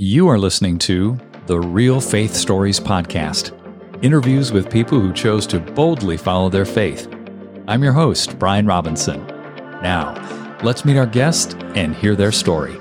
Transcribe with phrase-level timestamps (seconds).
[0.00, 3.52] You are listening to the Real Faith Stories Podcast
[4.00, 7.12] interviews with people who chose to boldly follow their faith.
[7.66, 9.26] I'm your host, Brian Robinson.
[9.82, 10.14] Now,
[10.62, 12.80] let's meet our guest and hear their story.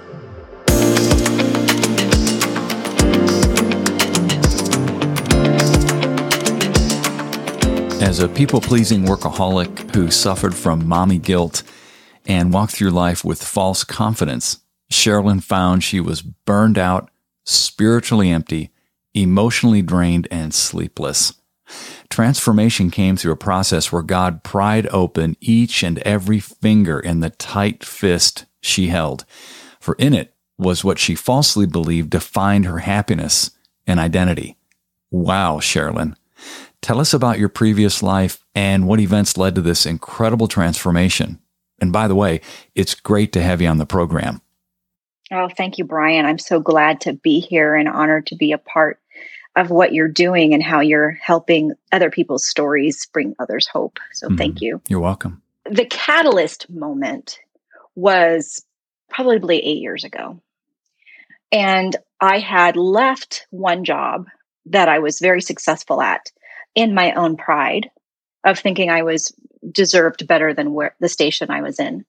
[7.99, 11.63] As a people pleasing workaholic who suffered from mommy guilt
[12.27, 14.59] and walked through life with false confidence,
[14.91, 17.09] Cherilyn found she was burned out,
[17.45, 18.71] spiritually empty,
[19.13, 21.33] emotionally drained, and sleepless.
[22.09, 27.29] Transformation came through a process where God pried open each and every finger in the
[27.29, 29.25] tight fist she held,
[29.79, 33.51] for in it was what she falsely believed defined her happiness
[33.85, 34.57] and identity.
[35.11, 36.15] Wow, Cherilyn.
[36.81, 41.39] Tell us about your previous life and what events led to this incredible transformation.
[41.79, 42.41] And by the way,
[42.75, 44.41] it's great to have you on the program.
[45.31, 46.25] Oh, thank you, Brian.
[46.25, 48.99] I'm so glad to be here and honored to be a part
[49.55, 53.99] of what you're doing and how you're helping other people's stories bring others hope.
[54.13, 54.37] So mm-hmm.
[54.37, 54.81] thank you.
[54.87, 55.41] You're welcome.
[55.69, 57.39] The catalyst moment
[57.95, 58.63] was
[59.09, 60.39] probably eight years ago.
[61.51, 64.27] And I had left one job
[64.67, 66.31] that I was very successful at
[66.75, 67.89] in my own pride
[68.43, 69.33] of thinking I was
[69.71, 72.05] deserved better than where the station I was in.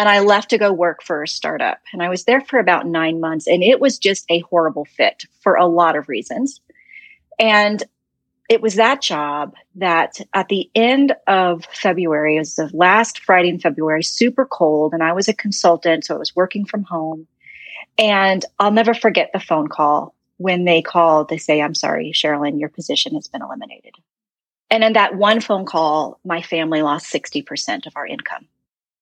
[0.00, 1.78] And I left to go work for a startup.
[1.92, 3.46] And I was there for about nine months.
[3.46, 6.62] And it was just a horrible fit for a lot of reasons.
[7.38, 7.82] And
[8.48, 13.50] it was that job that at the end of February, it was the last Friday
[13.50, 14.94] in February, super cold.
[14.94, 16.06] And I was a consultant.
[16.06, 17.26] So I was working from home.
[17.98, 22.58] And I'll never forget the phone call when they called to say, I'm sorry, Cherilyn,
[22.58, 23.96] your position has been eliminated.
[24.70, 28.46] And in that one phone call, my family lost 60% of our income.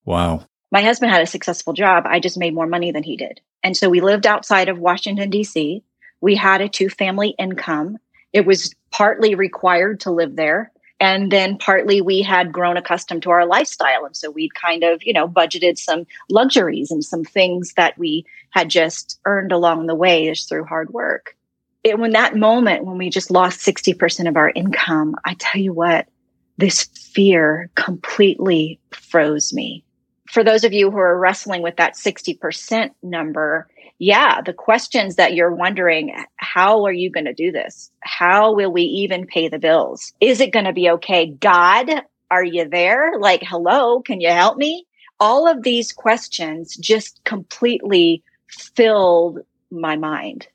[0.04, 0.48] Wow.
[0.70, 2.05] My husband had a successful job.
[2.06, 3.41] I just made more money than he did.
[3.62, 5.83] And so we lived outside of Washington, D.C.
[6.20, 7.98] We had a two family income.
[8.33, 10.70] It was partly required to live there.
[11.00, 14.04] And then partly we had grown accustomed to our lifestyle.
[14.04, 18.26] And so we'd kind of, you know, budgeted some luxuries and some things that we
[18.50, 21.37] had just earned along the way just through hard work.
[21.84, 25.72] It, when that moment when we just lost 60% of our income, I tell you
[25.72, 26.09] what,
[26.56, 29.84] this fear completely froze me.
[30.31, 33.69] For those of you who are wrestling with that 60% number,
[33.99, 37.91] yeah, the questions that you're wondering, how are you going to do this?
[38.00, 40.12] How will we even pay the bills?
[40.21, 41.27] Is it going to be okay?
[41.27, 41.91] God,
[42.31, 43.19] are you there?
[43.19, 44.87] Like, hello, can you help me?
[45.19, 49.41] All of these questions just completely filled
[49.71, 50.47] my mind.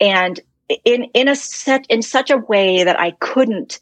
[0.00, 0.40] And
[0.84, 3.80] in, in a set, in such a way that I couldn't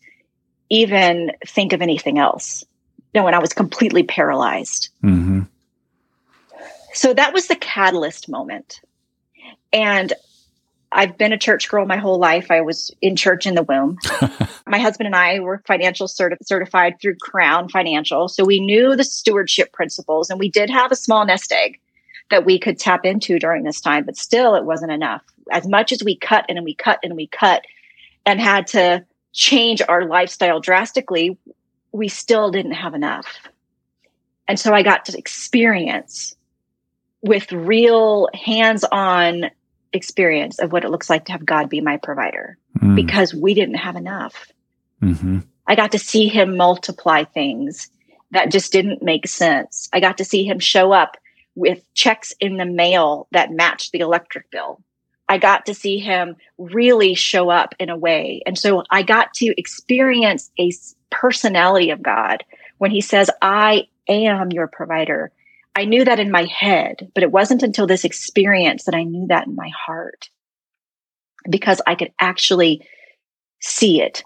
[0.68, 2.64] even think of anything else.
[3.14, 4.90] No, and I was completely paralyzed.
[5.02, 5.42] Mm-hmm
[6.92, 8.80] so that was the catalyst moment.
[9.72, 10.12] And
[10.92, 12.50] I've been a church girl my whole life.
[12.50, 13.98] I was in church in the womb.
[14.66, 18.28] my husband and I were financial certi- certified through Crown Financial.
[18.28, 21.80] So we knew the stewardship principles and we did have a small nest egg
[22.30, 25.22] that we could tap into during this time, but still it wasn't enough.
[25.50, 27.64] As much as we cut and we cut and we cut
[28.26, 31.38] and had to change our lifestyle drastically,
[31.92, 33.26] we still didn't have enough.
[34.48, 36.34] And so I got to experience
[37.22, 39.50] with real hands on
[39.92, 42.96] experience of what it looks like to have God be my provider mm.
[42.96, 44.48] because we didn't have enough.
[45.02, 45.40] Mm-hmm.
[45.66, 47.90] I got to see him multiply things
[48.30, 49.88] that just didn't make sense.
[49.92, 51.16] I got to see him show up
[51.54, 54.82] with checks in the mail that matched the electric bill.
[55.30, 58.42] I got to see him really show up in a way.
[58.46, 60.72] And so I got to experience a
[61.08, 62.42] personality of God
[62.78, 65.30] when he says, I am your provider.
[65.76, 69.28] I knew that in my head, but it wasn't until this experience that I knew
[69.28, 70.30] that in my heart
[71.48, 72.84] because I could actually
[73.60, 74.24] see it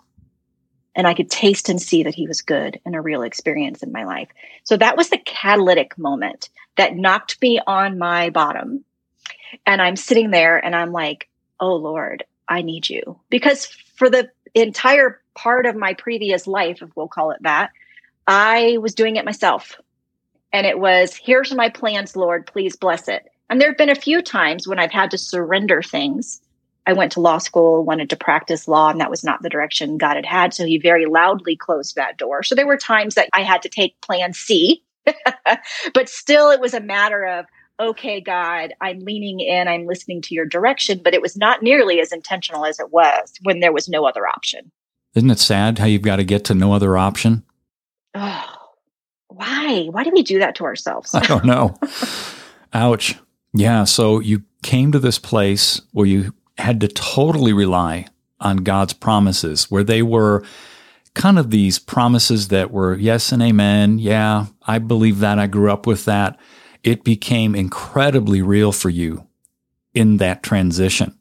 [0.97, 3.93] and I could taste and see that he was good and a real experience in
[3.93, 4.29] my life.
[4.63, 6.49] So that was the catalytic moment
[6.79, 8.87] that knocked me on my bottom.
[9.67, 11.29] And I'm sitting there and I'm like,
[11.61, 13.19] Oh Lord, I need you.
[13.31, 17.71] Because for the entire part of my previous life, if we'll call it that,
[18.27, 19.79] I was doing it myself
[20.55, 23.29] and it was, here's my plans, Lord, please bless it.
[23.51, 26.41] And there have been a few times when I've had to surrender things.
[26.87, 29.99] I went to law school, wanted to practice law, and that was not the direction
[29.99, 30.55] God had had.
[30.55, 32.45] So he very loudly closed that door.
[32.45, 34.85] So there were times that I had to take plan C,
[35.95, 37.47] but still it was a matter of,
[37.81, 42.01] okay, God, I'm leaning in, I'm listening to your direction, but it was not nearly
[42.01, 44.71] as intentional as it was when there was no other option.
[45.15, 47.45] Isn't it sad how you've got to get to no other option?
[48.15, 48.45] Oh,
[49.29, 49.87] why?
[49.91, 51.15] Why do we do that to ourselves?
[51.15, 51.77] I don't know.
[52.73, 53.17] Ouch.
[53.53, 53.85] Yeah.
[53.85, 58.07] So you came to this place where you had to totally rely
[58.41, 60.45] on God's promises, where they were
[61.15, 63.99] kind of these promises that were yes and amen.
[63.99, 65.39] Yeah, I believe that.
[65.39, 66.39] I grew up with that.
[66.85, 69.27] It became incredibly real for you
[69.95, 71.19] in that transition.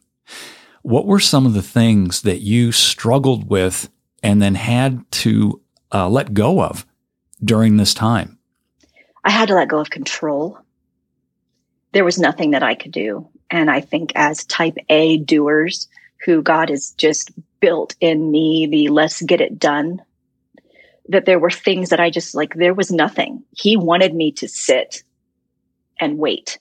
[0.82, 3.90] What were some of the things that you struggled with
[4.22, 5.62] and then had to
[5.94, 6.86] uh, let go of
[7.42, 8.38] during this time?
[9.24, 10.60] I had to let go of control.
[11.94, 13.30] There was nothing that I could do.
[13.50, 15.88] And I think as type A doers
[16.26, 17.32] who God has just
[17.62, 20.02] built in me, the let's get it done,
[21.08, 23.44] that there were things that I just like, there was nothing.
[23.52, 25.04] He wanted me to sit
[26.04, 26.60] and wait.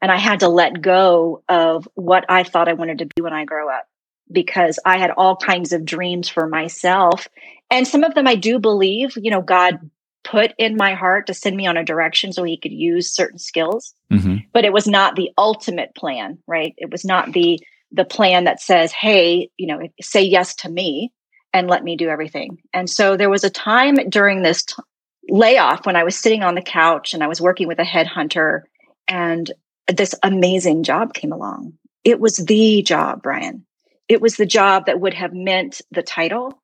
[0.00, 3.32] And I had to let go of what I thought I wanted to be when
[3.32, 3.86] I grow up
[4.30, 7.28] because I had all kinds of dreams for myself.
[7.70, 9.78] And some of them I do believe, you know, God
[10.24, 13.38] put in my heart to send me on a direction so he could use certain
[13.38, 13.94] skills.
[14.12, 14.36] Mm-hmm.
[14.52, 16.74] But it was not the ultimate plan, right?
[16.76, 17.60] It was not the
[17.94, 21.12] the plan that says, "Hey, you know, say yes to me
[21.52, 24.82] and let me do everything." And so there was a time during this t-
[25.28, 28.62] layoff when I was sitting on the couch and I was working with a headhunter
[29.08, 29.50] and
[29.88, 31.74] this amazing job came along.
[32.04, 33.64] It was the job, Brian.
[34.08, 36.60] It was the job that would have meant the title,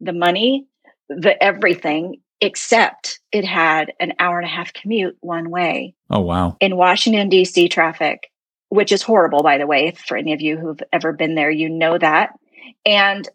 [0.00, 0.66] the money,
[1.08, 5.94] the everything, except it had an hour and a half commute one way.
[6.10, 6.56] Oh, wow.
[6.60, 7.68] In Washington, D.C.
[7.68, 8.30] traffic,
[8.68, 9.92] which is horrible, by the way.
[10.06, 12.38] For any of you who've ever been there, you know that.
[12.86, 13.28] And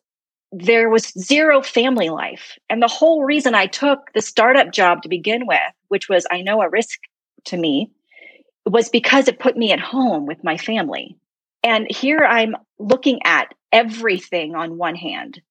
[0.54, 2.58] there was zero family life.
[2.70, 6.42] And the whole reason I took the startup job to begin with, which was, I
[6.42, 7.00] know, a risk
[7.46, 7.92] to me,
[8.66, 11.18] was because it put me at home with my family.
[11.64, 15.42] And here I'm looking at everything on one hand,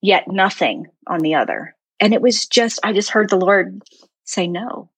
[0.00, 1.74] yet nothing on the other.
[1.98, 3.82] And it was just, I just heard the Lord
[4.24, 4.90] say no.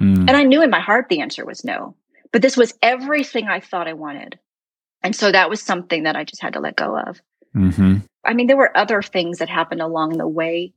[0.00, 0.20] Mm.
[0.20, 1.96] And I knew in my heart the answer was no.
[2.32, 4.38] But this was everything I thought I wanted.
[5.02, 7.20] And so that was something that I just had to let go of.
[7.56, 7.98] Mm-hmm.
[8.24, 10.72] I mean, there were other things that happened along the way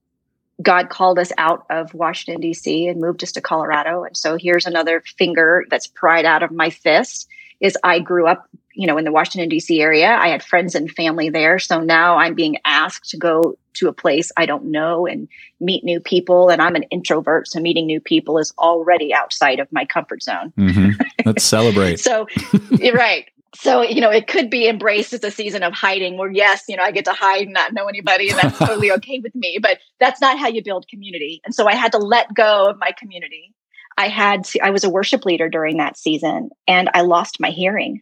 [0.62, 2.88] God called us out of Washington, D.C.
[2.88, 4.04] and moved us to Colorado.
[4.04, 7.28] And so here's another finger that's pried out of my fist
[7.60, 9.82] is I grew up, you know, in the Washington, D.C.
[9.82, 10.10] area.
[10.10, 11.60] I had friends and family there.
[11.60, 15.30] So now I'm being asked to go to a place I don't know and
[15.62, 16.50] meet new people.
[16.50, 17.48] And I'm an introvert.
[17.48, 20.52] So meeting new people is already outside of my comfort zone.
[20.58, 21.02] Mm-hmm.
[21.26, 22.00] Let's celebrate.
[22.00, 22.28] so,
[22.72, 26.32] you're right so you know it could be embraced as a season of hiding where
[26.32, 29.20] yes you know i get to hide and not know anybody and that's totally okay
[29.20, 31.42] with me but that's not how you build community.
[31.46, 33.54] And so i had to let go of my community.
[33.98, 37.50] I had to, i was a worship leader during that season and i lost my
[37.50, 38.02] hearing.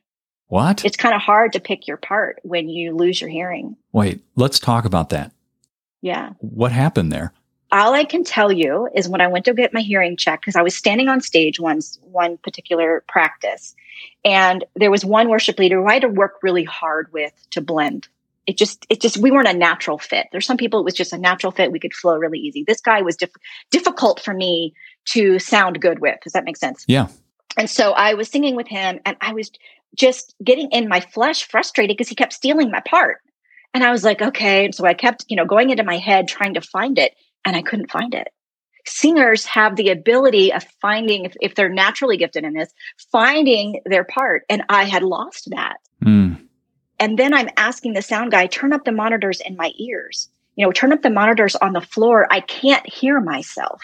[0.50, 0.86] What?
[0.86, 3.76] It's kind of hard to pick your part when you lose your hearing.
[3.92, 5.32] Wait let's talk about that.
[6.02, 6.32] Yeah.
[6.40, 7.34] What happened there
[7.72, 10.56] all I can tell you is when I went to get my hearing checked, because
[10.56, 13.76] I was standing on stage once, one particular practice,
[14.24, 17.62] and there was one worship leader who I had to work really hard with to
[17.62, 18.08] blend.
[18.46, 20.28] It just, it just, we weren't a natural fit.
[20.32, 21.72] There's some people it was just a natural fit.
[21.72, 22.64] We could flow really easy.
[22.66, 23.32] This guy was diff-
[23.72, 24.74] difficult for me
[25.10, 26.20] to sound good with.
[26.24, 26.86] Does that make sense?
[26.88, 27.08] Yeah.
[27.58, 29.52] And so I was singing with him and I was
[29.96, 33.18] just getting in my flesh frustrated because he kept stealing my part.
[33.74, 34.66] And I was like, okay.
[34.66, 37.56] And so I kept, you know, going into my head trying to find it and
[37.56, 38.28] I couldn't find it.
[38.86, 42.74] Singers have the ability of finding if, if, they're naturally gifted in this
[43.12, 45.78] finding their part and i had lost that.
[46.04, 46.48] Mm.
[47.00, 50.30] and then i'm asking the sound guy turn up the monitors in my ears.
[50.56, 52.28] You know turn up the monitors on the floor.
[52.32, 53.82] I can't hear myself.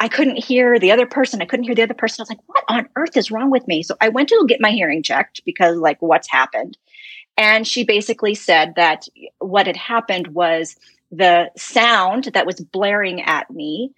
[0.00, 1.42] I couldn't hear the other person.
[1.42, 2.20] I couldn't hear the other person.
[2.20, 3.82] I was like what on earth is wrong with me?
[3.82, 6.76] So i went to get my hearing checked because like what's happened.
[7.36, 9.06] And she basically said that
[9.38, 10.76] what had happened was
[11.10, 13.92] the sound that was blaring at me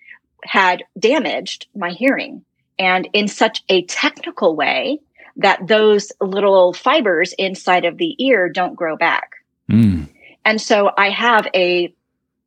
[0.45, 2.45] had damaged my hearing
[2.79, 4.99] and in such a technical way
[5.37, 9.31] that those little fibers inside of the ear don't grow back.
[9.71, 10.09] Mm.
[10.45, 11.95] And so I have a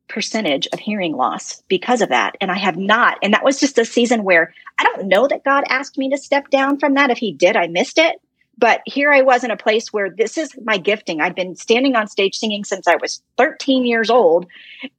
[0.08, 2.36] percentage of hearing loss because of that.
[2.40, 3.18] And I have not.
[3.22, 6.18] And that was just a season where I don't know that God asked me to
[6.18, 7.10] step down from that.
[7.10, 8.20] If He did, I missed it.
[8.58, 11.20] But here I was in a place where this is my gifting.
[11.20, 14.46] I've been standing on stage singing since I was 13 years old.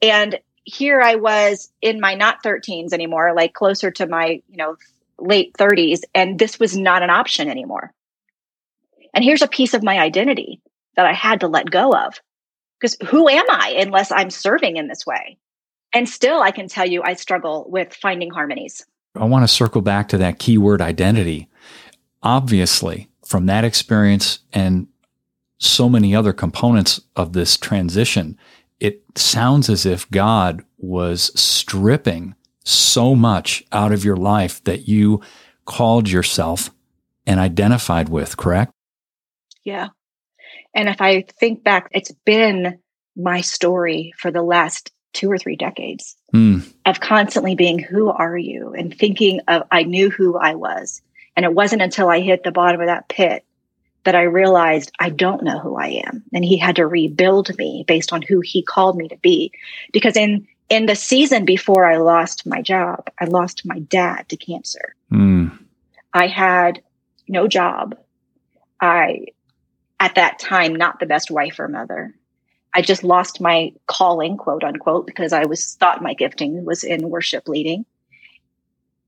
[0.01, 4.75] And here I was in my not 13s anymore, like closer to my, you know,
[5.19, 7.93] late 30s, and this was not an option anymore.
[9.13, 10.61] And here's a piece of my identity
[10.95, 12.19] that I had to let go of.
[12.79, 15.37] Because who am I unless I'm serving in this way?
[15.93, 18.85] And still, I can tell you, I struggle with finding harmonies.
[19.15, 21.47] I want to circle back to that keyword identity.
[22.21, 24.87] Obviously, from that experience and
[25.59, 28.37] so many other components of this transition,
[28.79, 35.21] it sounds as if God was stripping so much out of your life that you
[35.65, 36.69] called yourself
[37.25, 38.71] and identified with, correct?
[39.63, 39.89] Yeah.
[40.73, 42.79] And if I think back, it's been
[43.15, 46.61] my story for the last two or three decades mm.
[46.85, 48.73] of constantly being, who are you?
[48.77, 51.01] And thinking of, I knew who I was.
[51.37, 53.45] And it wasn't until I hit the bottom of that pit
[54.03, 56.23] that I realized I don't know who I am.
[56.33, 59.51] And he had to rebuild me based on who he called me to be.
[59.93, 64.35] Because in, in the season before I lost my job, I lost my dad to
[64.35, 64.95] cancer.
[65.11, 65.59] Mm.
[66.11, 66.81] I had
[67.27, 67.95] no job.
[68.81, 69.27] I,
[69.99, 72.15] at that time, not the best wife or mother.
[72.73, 77.09] I just lost my calling, quote unquote, because I was thought my gifting was in
[77.09, 77.85] worship leading.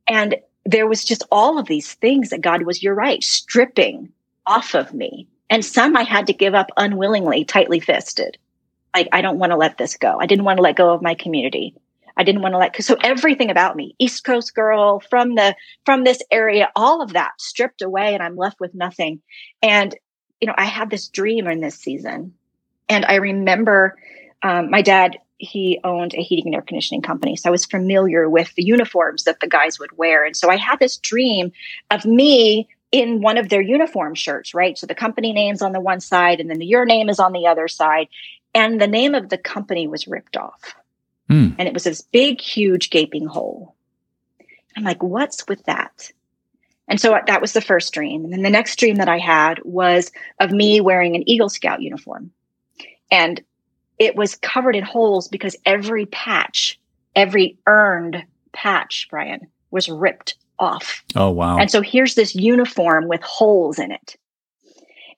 [0.07, 0.35] And
[0.71, 4.11] there was just all of these things that God was, you're right, stripping
[4.45, 5.27] off of me.
[5.49, 8.37] And some I had to give up unwillingly, tightly fisted.
[8.95, 10.19] Like, I don't want to let this go.
[10.19, 11.75] I didn't want to let go of my community.
[12.15, 16.03] I didn't want to let, so everything about me, East Coast girl from the, from
[16.03, 19.21] this area, all of that stripped away and I'm left with nothing.
[19.63, 19.95] And,
[20.39, 22.33] you know, I had this dream in this season.
[22.89, 23.97] And I remember,
[24.43, 27.35] um, my dad, he owned a heating and air conditioning company.
[27.35, 30.25] So I was familiar with the uniforms that the guys would wear.
[30.25, 31.51] And so I had this dream
[31.89, 34.77] of me in one of their uniform shirts, right?
[34.77, 37.47] So the company name's on the one side and then your name is on the
[37.47, 38.09] other side.
[38.53, 40.75] And the name of the company was ripped off.
[41.29, 41.55] Mm.
[41.57, 43.75] And it was this big, huge gaping hole.
[44.75, 46.11] I'm like, what's with that?
[46.87, 48.25] And so that was the first dream.
[48.25, 51.81] And then the next dream that I had was of me wearing an Eagle Scout
[51.81, 52.31] uniform.
[53.11, 53.41] And
[53.99, 56.79] it was covered in holes because every patch,
[57.15, 59.41] every earned patch, Brian,
[59.71, 61.03] was ripped off.
[61.15, 61.57] Oh, wow.
[61.57, 64.15] And so here's this uniform with holes in it.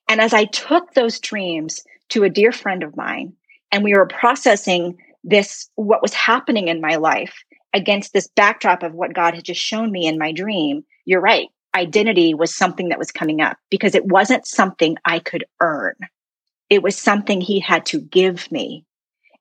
[0.08, 3.32] And as I took those dreams to a dear friend of mine,
[3.70, 8.92] and we were processing this, what was happening in my life against this backdrop of
[8.92, 11.48] what God had just shown me in my dream, you're right.
[11.74, 15.94] Identity was something that was coming up because it wasn't something I could earn.
[16.72, 18.86] It was something he had to give me.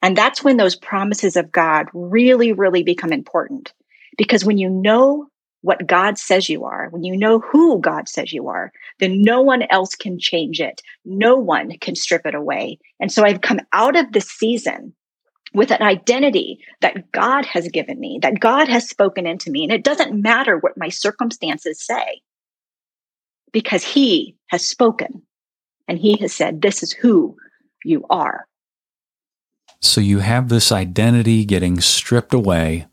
[0.01, 3.71] And that's when those promises of God really, really become important.
[4.17, 5.27] Because when you know
[5.61, 9.39] what God says you are, when you know who God says you are, then no
[9.39, 10.81] one else can change it.
[11.05, 12.79] No one can strip it away.
[12.99, 14.93] And so I've come out of this season
[15.53, 19.63] with an identity that God has given me, that God has spoken into me.
[19.63, 22.19] And it doesn't matter what my circumstances say
[23.53, 25.23] because he has spoken
[25.91, 27.35] and he has said, this is who
[27.83, 28.47] you are.
[29.81, 32.87] So you have this identity getting stripped away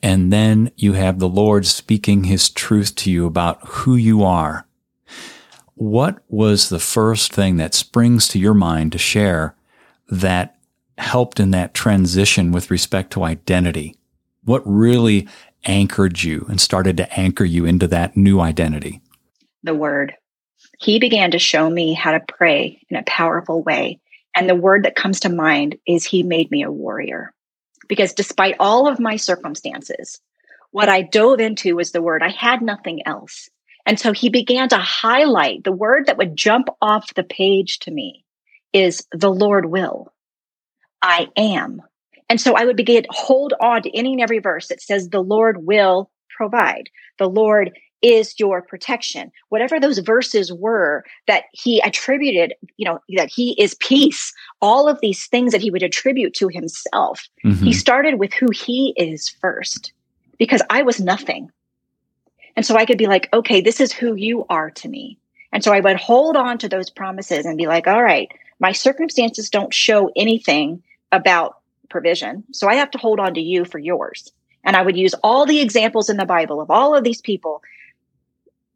[0.00, 4.64] and then you have the Lord speaking his truth to you about who you are.
[5.74, 9.56] What was the first thing that springs to your mind to share
[10.08, 10.56] that
[10.96, 13.96] helped in that transition with respect to identity?
[14.44, 15.26] What really
[15.64, 19.00] anchored you and started to anchor you into that new identity?
[19.64, 20.14] The word.
[20.84, 24.00] He began to show me how to pray in a powerful way.
[24.36, 27.32] And the word that comes to mind is He made me a warrior
[27.88, 30.20] because despite all of my circumstances,
[30.70, 32.22] what I dove into was the word.
[32.22, 33.48] I had nothing else.
[33.86, 37.90] And so he began to highlight the word that would jump off the page to
[37.90, 38.24] me
[38.72, 40.12] is the Lord will.
[41.00, 41.82] I am.
[42.28, 45.08] And so I would begin to hold on to any and every verse that says
[45.08, 46.88] the Lord will provide.
[47.18, 47.72] The Lord
[48.04, 49.32] is your protection.
[49.48, 54.30] Whatever those verses were that he attributed, you know, that he is peace,
[54.60, 57.26] all of these things that he would attribute to himself.
[57.44, 57.64] Mm-hmm.
[57.64, 59.92] He started with who he is first
[60.38, 61.50] because I was nothing.
[62.56, 65.18] And so I could be like, okay, this is who you are to me.
[65.50, 68.30] And so I would hold on to those promises and be like, all right,
[68.60, 71.56] my circumstances don't show anything about
[71.88, 72.44] provision.
[72.52, 74.30] So I have to hold on to you for yours.
[74.62, 77.62] And I would use all the examples in the Bible of all of these people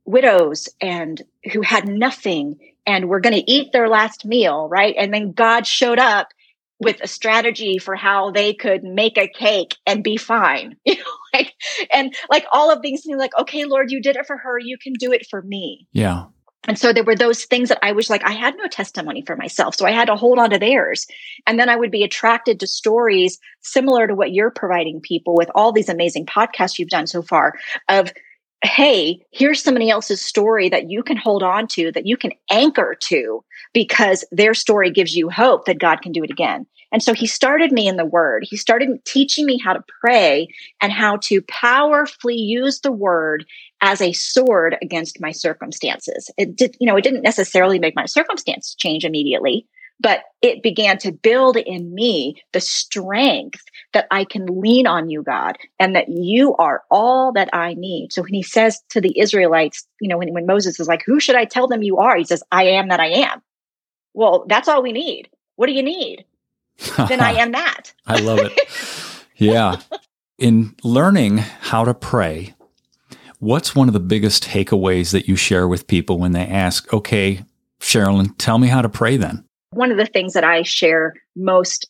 [0.08, 1.22] widows and
[1.52, 4.94] who had nothing and were going to eat their last meal, right?
[4.98, 6.28] And then God showed up
[6.80, 10.76] with a strategy for how they could make a cake and be fine.
[10.86, 11.52] You know, like
[11.92, 14.78] and like all of these things like, okay, Lord, you did it for her, you
[14.78, 15.86] can do it for me.
[15.92, 16.24] Yeah.
[16.66, 19.36] And so there were those things that I was like, I had no testimony for
[19.36, 19.74] myself.
[19.76, 21.06] So I had to hold on to theirs.
[21.46, 25.50] And then I would be attracted to stories similar to what you're providing people with
[25.54, 27.54] all these amazing podcasts you've done so far
[27.88, 28.12] of
[28.62, 32.96] hey, here's somebody else's story that you can hold on to, that you can anchor
[33.00, 36.66] to, because their story gives you hope that God can do it again.
[36.90, 38.46] And so he started me in the word.
[38.48, 40.48] He started teaching me how to pray
[40.80, 43.44] and how to powerfully use the word
[43.80, 46.30] as a sword against my circumstances.
[46.38, 49.66] It did, you know, it didn't necessarily make my circumstance change immediately,
[50.00, 53.62] but it began to build in me the strength
[53.92, 58.12] that I can lean on you, God, and that you are all that I need.
[58.12, 61.18] So when he says to the Israelites, you know, when, when Moses is like, who
[61.18, 62.16] should I tell them you are?
[62.16, 63.42] He says, I am that I am.
[64.14, 65.28] Well, that's all we need.
[65.56, 66.24] What do you need?
[67.08, 67.92] then I am that.
[68.06, 69.24] I love it.
[69.36, 69.80] Yeah.
[70.38, 72.54] In learning how to pray,
[73.40, 77.44] what's one of the biggest takeaways that you share with people when they ask, okay,
[77.80, 79.47] Cherilyn, tell me how to pray then?
[79.70, 81.88] One of the things that I share most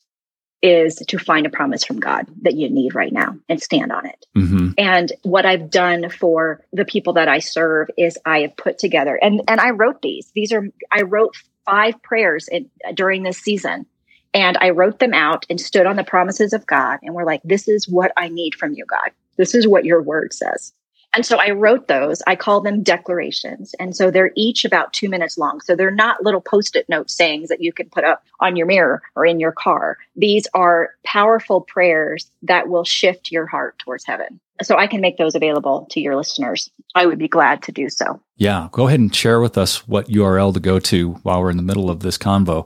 [0.62, 4.06] is to find a promise from God that you need right now and stand on
[4.06, 4.26] it.
[4.36, 4.70] Mm-hmm.
[4.76, 9.16] And what I've done for the people that I serve is I have put together
[9.22, 10.30] and and I wrote these.
[10.34, 13.86] These are I wrote five prayers in, during this season
[14.34, 17.42] and I wrote them out and stood on the promises of God and we're like
[17.44, 19.10] this is what I need from you God.
[19.36, 20.72] This is what your word says.
[21.18, 22.22] And so I wrote those.
[22.28, 23.74] I call them declarations.
[23.80, 25.60] And so they're each about two minutes long.
[25.60, 28.68] So they're not little post it note sayings that you can put up on your
[28.68, 29.98] mirror or in your car.
[30.14, 34.38] These are powerful prayers that will shift your heart towards heaven.
[34.62, 36.70] So I can make those available to your listeners.
[36.94, 38.20] I would be glad to do so.
[38.36, 38.68] Yeah.
[38.70, 41.64] Go ahead and share with us what URL to go to while we're in the
[41.64, 42.64] middle of this convo.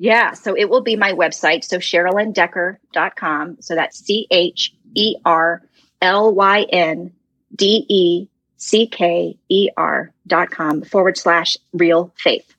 [0.00, 0.32] Yeah.
[0.32, 1.62] So it will be my website.
[1.62, 3.58] So CherilynDecker.com.
[3.60, 5.62] So that's C H E R
[6.02, 7.12] L Y N
[7.54, 12.54] D E C K E R dot com forward slash real faith.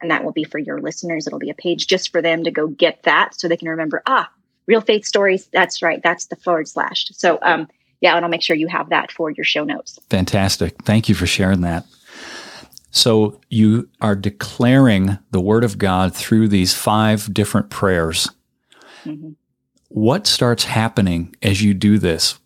[0.00, 1.26] And that will be for your listeners.
[1.26, 4.02] It'll be a page just for them to go get that so they can remember,
[4.06, 4.28] ah,
[4.66, 5.46] real faith stories.
[5.52, 6.02] That's right.
[6.02, 7.06] That's the forward slash.
[7.12, 7.68] So, um,
[8.00, 10.00] yeah, and I'll make sure you have that for your show notes.
[10.10, 10.82] Fantastic.
[10.82, 11.86] Thank you for sharing that.
[12.90, 18.28] So you are declaring the word of God through these five different prayers.
[19.04, 19.30] Mm-hmm.
[19.88, 22.38] What starts happening as you do this?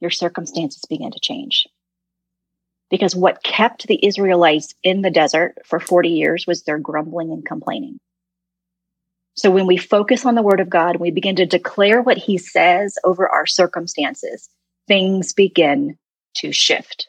[0.00, 1.66] Your circumstances begin to change.
[2.90, 7.44] Because what kept the Israelites in the desert for 40 years was their grumbling and
[7.44, 7.98] complaining.
[9.34, 12.38] So when we focus on the word of God, we begin to declare what he
[12.38, 14.48] says over our circumstances,
[14.88, 15.96] things begin
[16.36, 17.08] to shift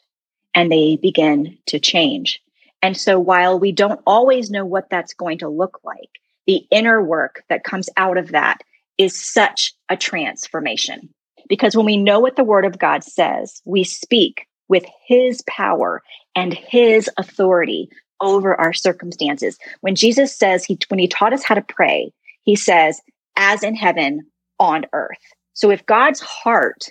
[0.53, 2.41] and they begin to change.
[2.81, 6.09] And so while we don't always know what that's going to look like,
[6.45, 8.61] the inner work that comes out of that
[8.97, 11.13] is such a transformation.
[11.49, 16.01] Because when we know what the word of God says, we speak with his power
[16.35, 17.89] and his authority
[18.21, 19.57] over our circumstances.
[19.81, 23.01] When Jesus says he, when he taught us how to pray, he says,
[23.35, 24.27] as in heaven
[24.59, 25.17] on earth.
[25.53, 26.85] So if God's heart,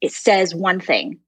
[0.00, 1.18] it says one thing,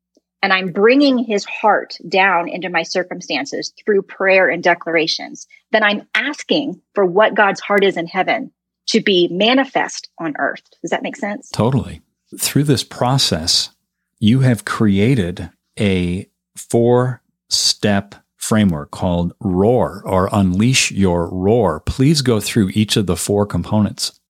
[0.42, 6.06] and I'm bringing his heart down into my circumstances through prayer and declarations, then I'm
[6.14, 8.52] asking for what God's heart is in heaven
[8.88, 10.62] to be manifest on earth.
[10.82, 11.50] Does that make sense?
[11.50, 12.00] Totally
[12.38, 13.70] through this process,
[14.18, 21.80] you have created a four step framework called ROAR or Unleash Your Roar.
[21.80, 24.20] Please go through each of the four components.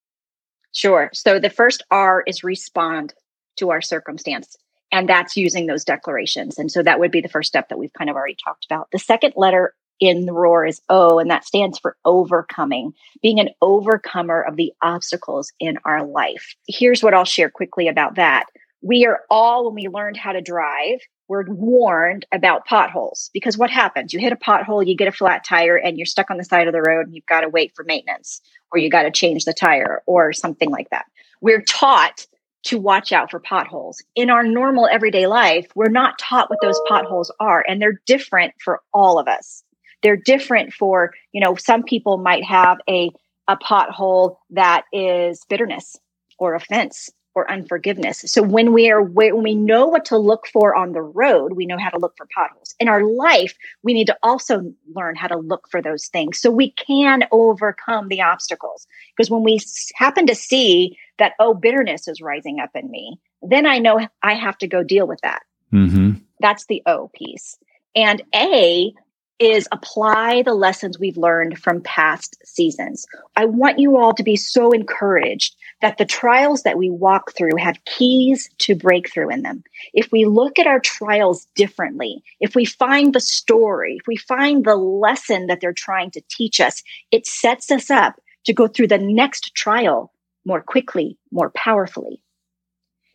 [0.72, 1.10] Sure.
[1.12, 3.14] So the first R is respond
[3.56, 4.56] to our circumstance.
[4.92, 6.58] And that's using those declarations.
[6.58, 8.88] And so that would be the first step that we've kind of already talked about.
[8.90, 13.50] The second letter in the roar is O, and that stands for overcoming, being an
[13.60, 16.54] overcomer of the obstacles in our life.
[16.66, 18.46] Here's what I'll share quickly about that.
[18.82, 23.70] We are all, when we learned how to drive, we're warned about potholes because what
[23.70, 24.12] happens?
[24.12, 26.66] You hit a pothole, you get a flat tire, and you're stuck on the side
[26.66, 28.40] of the road and you've got to wait for maintenance
[28.72, 31.04] or you got to change the tire or something like that.
[31.40, 32.26] We're taught
[32.64, 34.02] to watch out for potholes.
[34.16, 38.54] In our normal everyday life, we're not taught what those potholes are, and they're different
[38.62, 39.62] for all of us
[40.02, 43.10] they're different for you know some people might have a
[43.48, 45.96] a pothole that is bitterness
[46.38, 48.24] or offense or unforgiveness.
[48.26, 51.66] So when we are when we know what to look for on the road, we
[51.66, 52.74] know how to look for potholes.
[52.80, 56.50] In our life, we need to also learn how to look for those things so
[56.50, 58.86] we can overcome the obstacles.
[59.16, 59.60] Because when we
[59.94, 64.34] happen to see that oh bitterness is rising up in me, then I know I
[64.34, 65.42] have to go deal with that.
[65.72, 66.22] Mm-hmm.
[66.40, 67.58] That's the O piece.
[67.94, 68.92] And A
[69.40, 73.06] is apply the lessons we've learned from past seasons.
[73.36, 77.56] I want you all to be so encouraged that the trials that we walk through
[77.58, 79.64] have keys to breakthrough in them.
[79.94, 84.62] If we look at our trials differently, if we find the story, if we find
[84.62, 88.88] the lesson that they're trying to teach us, it sets us up to go through
[88.88, 90.12] the next trial
[90.44, 92.22] more quickly, more powerfully.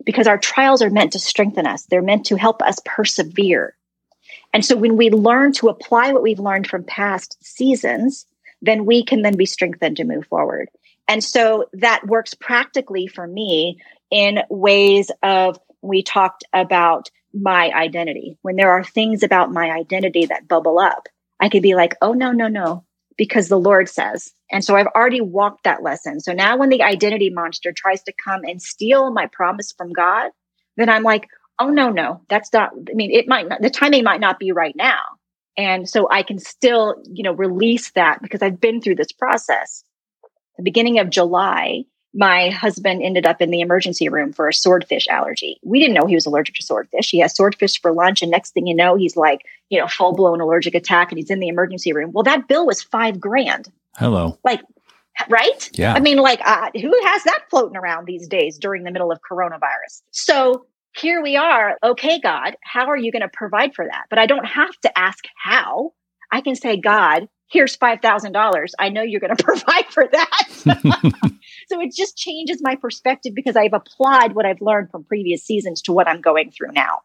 [0.05, 1.83] Because our trials are meant to strengthen us.
[1.83, 3.75] They're meant to help us persevere.
[4.53, 8.25] And so when we learn to apply what we've learned from past seasons,
[8.61, 10.69] then we can then be strengthened to move forward.
[11.07, 18.37] And so that works practically for me in ways of we talked about my identity.
[18.41, 21.07] When there are things about my identity that bubble up,
[21.39, 22.85] I could be like, oh, no, no, no.
[23.17, 24.31] because the Lord says.
[24.51, 26.19] And so I've already walked that lesson.
[26.19, 30.31] So now when the identity monster tries to come and steal my promise from God,
[30.77, 31.27] then I'm like,
[31.59, 34.51] oh, no, no, that's not, I mean, it might not, the timing might not be
[34.51, 35.01] right now.
[35.57, 39.83] And so I can still, you know, release that because I've been through this process.
[40.57, 45.07] The beginning of July, my husband ended up in the emergency room for a swordfish
[45.09, 45.59] allergy.
[45.63, 47.09] We didn't know he was allergic to swordfish.
[47.11, 50.13] He has swordfish for lunch, and next thing you know, he's like, you know, full
[50.13, 52.11] blown allergic attack, and he's in the emergency room.
[52.13, 53.69] Well, that bill was five grand.
[53.97, 54.37] Hello.
[54.45, 54.61] Like,
[55.29, 55.69] right?
[55.73, 55.93] Yeah.
[55.93, 59.19] I mean, like, uh, who has that floating around these days during the middle of
[59.29, 60.01] coronavirus?
[60.11, 60.65] So
[60.97, 61.77] here we are.
[61.83, 64.05] Okay, God, how are you going to provide for that?
[64.09, 65.93] But I don't have to ask how.
[66.31, 68.69] I can say, God, here's $5,000.
[68.79, 70.47] I know you're going to provide for that.
[71.67, 75.81] so it just changes my perspective because I've applied what I've learned from previous seasons
[75.83, 77.01] to what I'm going through now.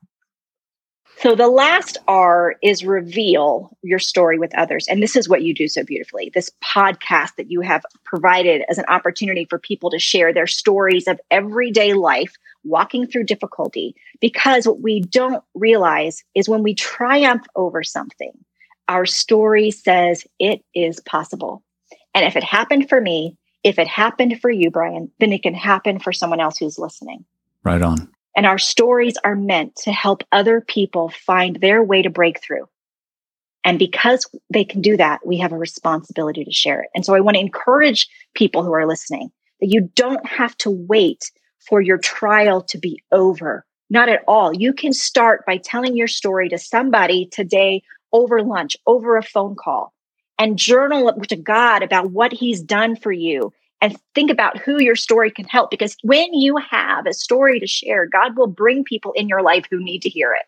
[1.22, 4.86] So the last R is reveal your story with others.
[4.88, 6.30] And this is what you do so beautifully.
[6.32, 11.06] This podcast that you have provided as an opportunity for people to share their stories
[11.06, 12.32] of everyday life,
[12.64, 13.94] walking through difficulty.
[14.22, 18.32] Because what we don't realize is when we triumph over something,
[18.88, 21.62] our story says it is possible.
[22.14, 25.52] And if it happened for me, if it happened for you, Brian, then it can
[25.52, 27.26] happen for someone else who's listening.
[27.62, 28.10] Right on.
[28.36, 32.64] And our stories are meant to help other people find their way to breakthrough.
[33.64, 36.90] And because they can do that, we have a responsibility to share it.
[36.94, 40.70] And so I want to encourage people who are listening that you don't have to
[40.70, 41.30] wait
[41.68, 43.66] for your trial to be over.
[43.90, 44.54] Not at all.
[44.54, 49.56] You can start by telling your story to somebody today over lunch, over a phone
[49.56, 49.92] call,
[50.38, 54.96] and journal to God about what He's done for you and think about who your
[54.96, 55.70] story can help.
[55.70, 59.66] Because when you have a story to share, God will bring people in your life
[59.70, 60.46] who need to hear it.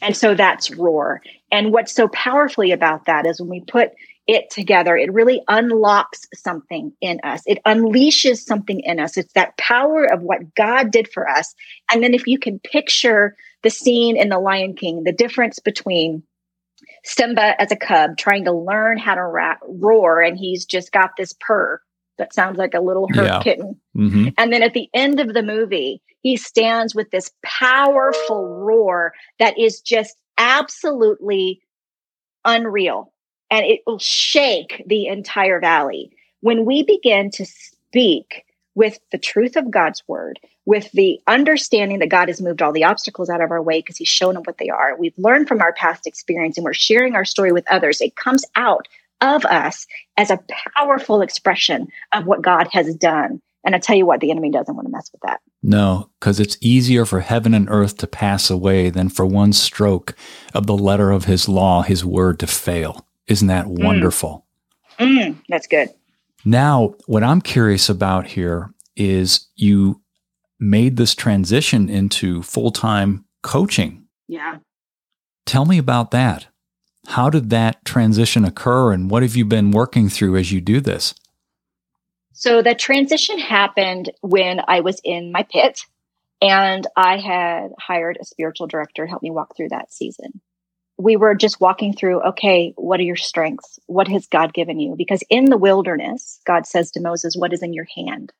[0.00, 1.22] And so that's roar.
[1.50, 3.90] And what's so powerfully about that is when we put
[4.26, 7.42] it together, it really unlocks something in us.
[7.46, 9.16] It unleashes something in us.
[9.16, 11.54] It's that power of what God did for us.
[11.90, 16.22] And then if you can picture the scene in The Lion King, the difference between
[17.04, 21.10] Simba as a cub trying to learn how to ra- roar, and he's just got
[21.16, 21.80] this purr
[22.18, 23.42] that sounds like a little hurt yeah.
[23.42, 23.80] kitten.
[23.96, 24.28] Mm-hmm.
[24.38, 29.58] And then at the end of the movie, he stands with this powerful roar that
[29.58, 31.60] is just absolutely
[32.44, 33.12] unreal
[33.50, 36.10] and it will shake the entire valley.
[36.40, 38.44] When we begin to speak
[38.74, 42.84] with the truth of God's word, with the understanding that God has moved all the
[42.84, 44.96] obstacles out of our way because he's shown them what they are.
[44.96, 48.00] We've learned from our past experience and we're sharing our story with others.
[48.00, 48.86] It comes out
[49.22, 50.40] of us as a
[50.76, 53.40] powerful expression of what God has done.
[53.64, 55.40] And I tell you what, the enemy doesn't want to mess with that.
[55.62, 60.16] No, because it's easier for heaven and earth to pass away than for one stroke
[60.52, 63.06] of the letter of his law, his word to fail.
[63.28, 63.82] Isn't that mm.
[63.84, 64.44] wonderful?
[64.98, 65.18] Mm.
[65.18, 65.90] Mm, that's good.
[66.44, 70.02] Now, what I'm curious about here is you
[70.58, 74.04] made this transition into full time coaching.
[74.28, 74.58] Yeah.
[75.46, 76.46] Tell me about that.
[77.08, 80.80] How did that transition occur and what have you been working through as you do
[80.80, 81.14] this?
[82.32, 85.84] So the transition happened when I was in my pit
[86.40, 90.40] and I had hired a spiritual director to help me walk through that season.
[90.98, 93.78] We were just walking through, okay, what are your strengths?
[93.86, 94.94] What has God given you?
[94.96, 98.32] Because in the wilderness, God says to Moses, what is in your hand?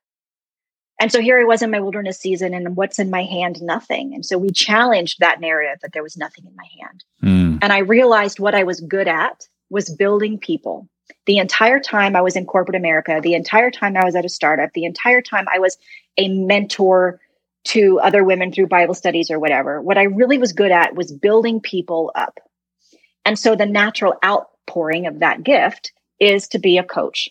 [1.03, 3.61] And so here I was in my wilderness season, and what's in my hand?
[3.61, 4.15] Nothing.
[4.15, 7.05] And so we challenged that narrative that there was nothing in my hand.
[7.25, 7.59] Mm.
[7.61, 10.89] And I realized what I was good at was building people.
[11.27, 14.29] The entire time I was in corporate America, the entire time I was at a
[14.29, 15.77] startup, the entire time I was
[16.19, 17.19] a mentor
[17.65, 21.11] to other women through Bible studies or whatever, what I really was good at was
[21.11, 22.39] building people up.
[23.25, 27.29] And so the natural outpouring of that gift is to be a coach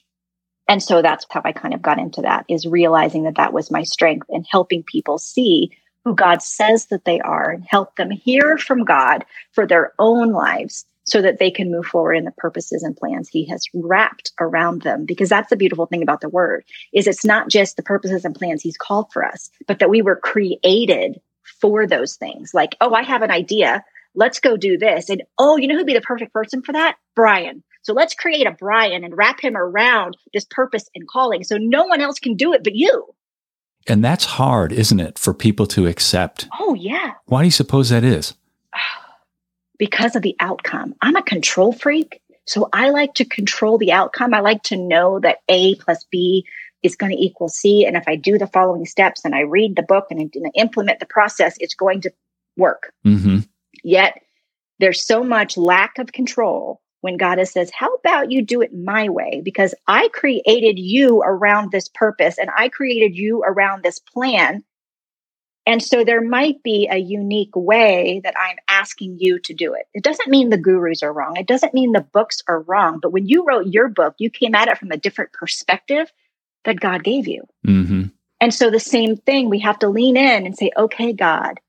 [0.72, 3.72] and so that's how I kind of got into that is realizing that that was
[3.72, 8.10] my strength and helping people see who God says that they are and help them
[8.10, 12.32] hear from God for their own lives so that they can move forward in the
[12.32, 15.04] purposes and plans he has wrapped around them.
[15.06, 18.34] Because that's the beautiful thing about the word is it's not just the purposes and
[18.34, 21.20] plans he's called for us but that we were created
[21.60, 22.54] for those things.
[22.54, 23.84] Like oh i have an idea.
[24.16, 25.10] Let's go do this.
[25.10, 26.96] And oh you know who'd be the perfect person for that?
[27.14, 31.58] Brian so let's create a Brian and wrap him around this purpose and calling so
[31.58, 33.14] no one else can do it but you.
[33.88, 36.48] And that's hard, isn't it, for people to accept?
[36.60, 37.14] Oh, yeah.
[37.26, 38.34] Why do you suppose that is?
[39.78, 40.94] Because of the outcome.
[41.02, 42.22] I'm a control freak.
[42.46, 44.32] So I like to control the outcome.
[44.32, 46.46] I like to know that A plus B
[46.84, 47.84] is going to equal C.
[47.88, 51.00] And if I do the following steps and I read the book and I implement
[51.00, 52.14] the process, it's going to
[52.58, 52.94] work.
[53.04, 53.40] Mm-hmm.
[53.84, 54.22] Yet
[54.80, 59.10] there's so much lack of control when God says, How about you do it my
[59.10, 59.42] way?
[59.44, 64.64] Because I created you around this purpose and I created you around this plan.
[65.68, 69.86] And so there might be a unique way that I'm asking you to do it.
[69.94, 71.38] It doesn't mean the gurus are wrong.
[71.38, 73.00] It doesn't mean the books are wrong.
[73.00, 76.12] But when you wrote your book, you came at it from a different perspective
[76.66, 77.44] that God gave you.
[77.68, 78.04] Mm-hmm.
[78.40, 81.60] And so the same thing, we have to lean in and say, okay, God,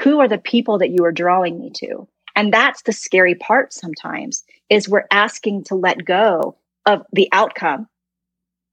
[0.00, 2.08] who are the people that you are drawing me to?
[2.36, 7.88] And that's the scary part sometimes is we're asking to let go of the outcome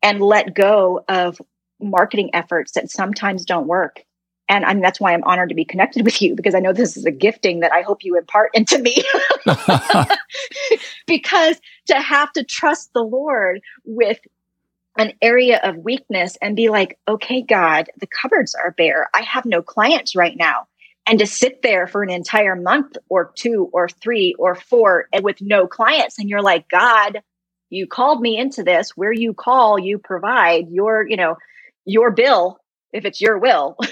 [0.02, 1.39] and let go of
[1.80, 4.04] marketing efforts that sometimes don't work.
[4.50, 6.74] And I mean, that's why I'm honored to be connected with you because I know
[6.74, 9.04] this is a gifting that I hope you impart into me.
[11.08, 14.19] because to have to trust the Lord with
[14.97, 19.10] an area of weakness and be like, okay, God, the cupboards are bare.
[19.13, 20.67] I have no clients right now
[21.08, 25.38] and to sit there for an entire month or two or three or four with
[25.42, 26.20] no clients.
[26.20, 27.22] And you're like god
[27.72, 28.92] you called me into this.
[28.96, 31.38] Where you call you provide your you know
[31.86, 32.60] your bill
[32.94, 33.78] if it's your will.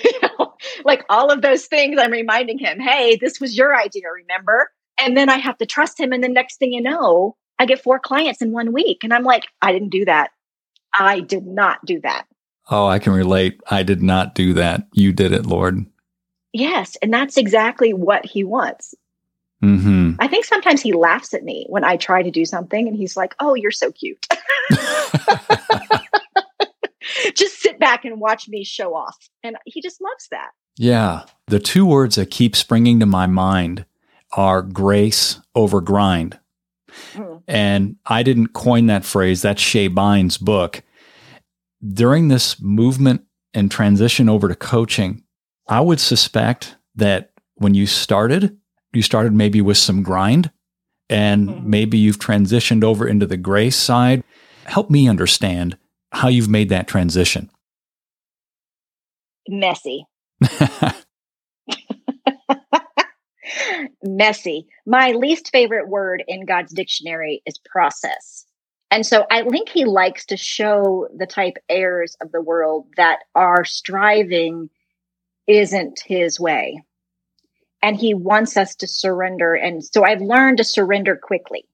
[0.83, 4.69] Like all of those things i'm reminding him hey this was your idea remember?
[5.01, 6.11] And then i have to trust him.
[6.11, 9.03] And the next thing you know i get four clients in one week.
[9.03, 10.31] And i'm like i didn't do that.
[10.93, 12.25] I did not do that.
[12.69, 13.61] Oh i can relate.
[13.71, 14.87] I did not do that.
[14.91, 15.85] You did it lord
[16.53, 16.97] Yes.
[17.01, 18.95] And that's exactly what he wants.
[19.63, 20.13] Mm-hmm.
[20.19, 23.17] I think sometimes he laughs at me when I try to do something and he's
[23.17, 24.25] like, Oh, you're so cute.
[27.35, 29.17] just sit back and watch me show off.
[29.43, 30.51] And he just loves that.
[30.77, 31.25] Yeah.
[31.47, 33.85] The two words that keep springing to my mind
[34.31, 36.39] are grace over grind.
[37.13, 37.43] Mm.
[37.47, 39.41] And I didn't coin that phrase.
[39.41, 40.83] That's Shae Bynes' book.
[41.85, 45.23] During this movement and transition over to coaching,
[45.69, 48.57] I would suspect that when you started,
[48.91, 50.51] you started maybe with some grind
[51.09, 51.69] and mm-hmm.
[51.69, 54.23] maybe you've transitioned over into the grace side.
[54.65, 55.77] Help me understand
[56.11, 57.51] how you've made that transition.
[59.47, 60.05] Messy.
[64.03, 64.65] Messy.
[64.87, 68.45] My least favorite word in God's dictionary is process.
[68.89, 73.19] And so I think he likes to show the type heirs of the world that
[73.35, 74.71] are striving
[75.49, 76.83] isn't his way.
[77.81, 79.55] And he wants us to surrender.
[79.55, 81.65] And so I've learned to surrender quickly.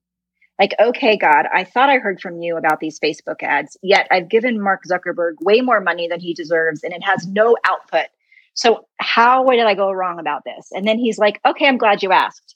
[0.57, 4.29] Like, okay, God, I thought I heard from you about these Facebook ads, yet I've
[4.29, 8.05] given Mark Zuckerberg way more money than he deserves and it has no output.
[8.53, 10.69] So how did I go wrong about this?
[10.71, 12.55] And then he's like, okay, I'm glad you asked.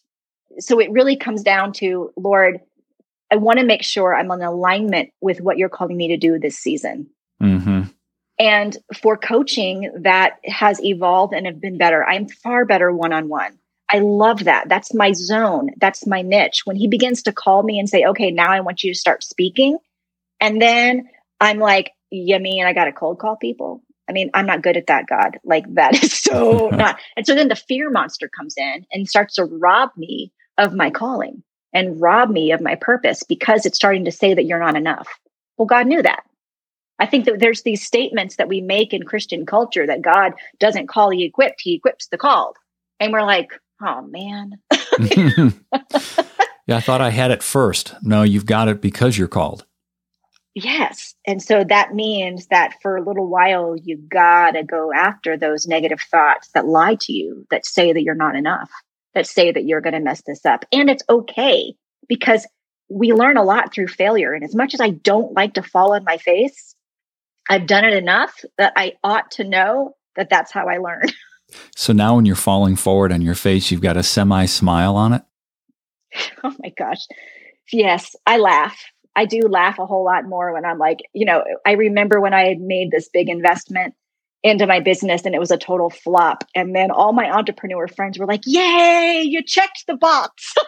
[0.59, 2.61] So it really comes down to, Lord,
[3.29, 6.39] I want to make sure I'm in alignment with what you're calling me to do
[6.39, 7.07] this season.
[7.43, 7.81] Mm-hmm.
[8.39, 13.27] And for coaching that has evolved and have been better, I'm far better one on
[13.27, 13.59] one.
[13.91, 14.69] I love that.
[14.69, 15.71] That's my zone.
[15.77, 16.61] That's my niche.
[16.63, 19.23] When he begins to call me and say, okay, now I want you to start
[19.23, 19.77] speaking.
[20.39, 21.09] And then
[21.41, 23.83] I'm like, you mean I got to cold call people?
[24.07, 25.37] I mean, I'm not good at that, God.
[25.43, 26.99] Like that is so not.
[27.17, 30.91] And so then the fear monster comes in and starts to rob me of my
[30.91, 34.75] calling and rob me of my purpose because it's starting to say that you're not
[34.75, 35.07] enough.
[35.57, 36.23] Well, God knew that.
[36.99, 40.87] I think that there's these statements that we make in Christian culture that God doesn't
[40.87, 42.57] call the equipped, he equips the called.
[42.99, 44.59] And we're like, oh man.
[44.99, 47.95] yeah, I thought I had it first.
[48.01, 49.65] No, you've got it because you're called.
[50.55, 51.15] Yes.
[51.25, 56.01] And so that means that for a little while, you gotta go after those negative
[56.01, 58.69] thoughts that lie to you, that say that you're not enough,
[59.13, 60.65] that say that you're gonna mess this up.
[60.73, 61.75] And it's okay
[62.09, 62.45] because
[62.89, 64.33] we learn a lot through failure.
[64.33, 66.75] And as much as I don't like to fall on my face,
[67.49, 71.03] I've done it enough that I ought to know that that's how I learn.
[71.75, 75.13] So now when you're falling forward on your face, you've got a semi smile on
[75.13, 75.23] it?
[76.43, 77.07] Oh my gosh.
[77.73, 78.79] Yes, I laugh.
[79.15, 82.35] I do laugh a whole lot more when I'm like, you know, I remember when
[82.35, 83.95] I had made this big investment
[84.43, 86.43] into my business and it was a total flop.
[86.55, 90.53] And then all my entrepreneur friends were like, Yay, you checked the box.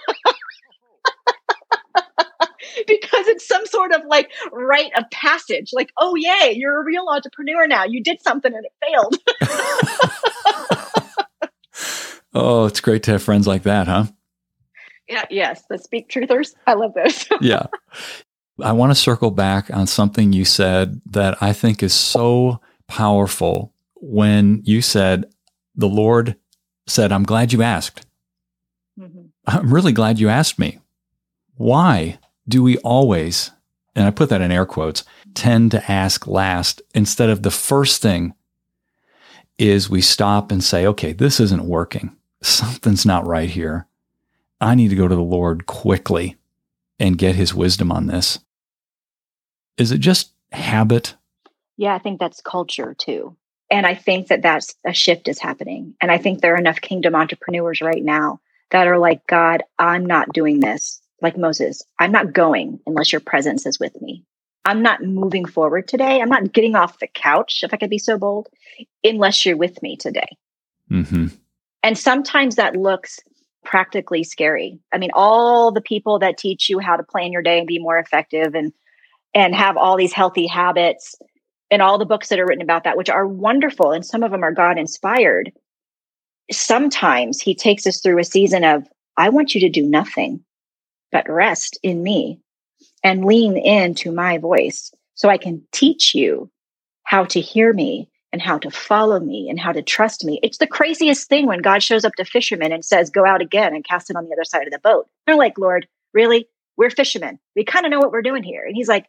[2.88, 5.72] because it's some sort of like rite of passage.
[5.74, 7.86] Like, oh, yay, you're a real entrepreneur now.
[7.86, 9.18] You did something and it failed.
[12.34, 14.06] oh, it's great to have friends like that, huh?
[15.08, 16.56] Yeah, yes, the speak truthers.
[16.66, 17.28] I love those.
[17.42, 17.68] yeah.
[18.62, 23.74] I want to circle back on something you said that I think is so powerful
[23.96, 25.26] when you said,
[25.76, 26.38] The Lord
[26.88, 28.06] said, I'm glad you asked.
[29.00, 29.22] Mm-hmm.
[29.48, 30.80] I'm really glad you asked me.
[31.56, 32.20] Why?
[32.48, 33.52] Do we always,
[33.96, 38.02] and I put that in air quotes, tend to ask last instead of the first
[38.02, 38.34] thing
[39.58, 42.16] is we stop and say, okay, this isn't working.
[42.42, 43.88] Something's not right here.
[44.60, 46.38] I need to go to the Lord quickly
[47.00, 48.40] and get his wisdom on this.
[49.78, 51.16] Is it just habit?
[51.78, 53.36] Yeah, I think that's culture too.
[53.70, 55.96] And I think that that's a shift is happening.
[56.02, 60.06] And I think there are enough kingdom entrepreneurs right now that are like, God, I'm
[60.06, 61.82] not doing this like Moses.
[62.00, 64.24] I'm not going unless your presence is with me.
[64.66, 66.22] I'm not moving forward today.
[66.22, 68.48] I'm not getting off the couch, if I could be so bold,
[69.04, 70.38] unless you're with me today.
[70.92, 71.28] Mm-hmm.
[71.84, 73.20] And sometimes that looks
[73.64, 74.80] practically scary.
[74.94, 77.80] I mean, all the people that teach you how to plan your day and be
[77.80, 78.74] more effective and
[79.34, 81.16] and have all these healthy habits
[81.70, 84.32] and all the books that are written about that, which are wonderful, and some of
[84.32, 85.54] them are God inspired.
[86.52, 90.44] Sometimes he takes us through a season of, I want you to do nothing
[91.12, 92.40] but rest in me
[93.04, 96.50] and lean into my voice so I can teach you
[97.04, 100.40] how to hear me and how to follow me and how to trust me.
[100.42, 103.76] It's the craziest thing when God shows up to fishermen and says, Go out again
[103.76, 105.08] and cast it on the other side of the boat.
[105.26, 106.48] They're like, Lord, really?
[106.78, 107.40] We're fishermen.
[107.56, 108.64] We kind of know what we're doing here.
[108.64, 109.08] And he's like,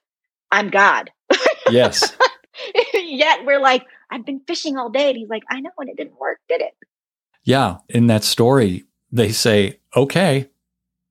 [0.50, 1.10] I'm God.
[1.70, 2.14] Yes.
[2.94, 5.10] Yet we're like, I've been fishing all day.
[5.10, 6.74] And he's like, I know, and it didn't work, did it?
[7.44, 7.78] Yeah.
[7.88, 10.48] In that story, they say, Okay,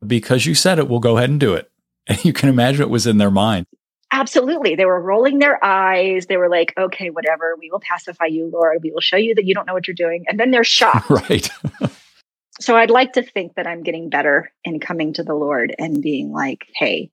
[0.06, 1.68] because you said it, we'll go ahead and do it.
[2.08, 3.68] And you can imagine it was in their mind.
[4.12, 4.76] Absolutely.
[4.76, 6.26] They were rolling their eyes.
[6.26, 7.56] They were like, okay, whatever.
[7.60, 8.80] We will pacify you, Lord.
[8.82, 10.26] We will show you that you don't know what you're doing.
[10.28, 11.10] And then they're shocked.
[11.30, 11.50] right.
[12.60, 16.02] so I'd like to think that I'm getting better in coming to the Lord and
[16.02, 17.12] being like, hey,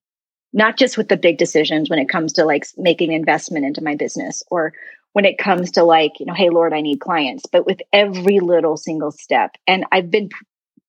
[0.53, 3.95] not just with the big decisions when it comes to like making investment into my
[3.95, 4.73] business or
[5.13, 8.41] when it comes to like, you know, hey, Lord, I need clients, but with every
[8.41, 9.53] little single step.
[9.67, 10.31] And I've been